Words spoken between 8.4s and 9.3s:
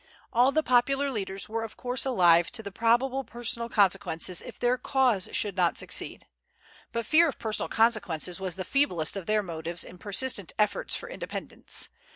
the feeblest of